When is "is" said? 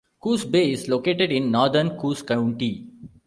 0.71-0.87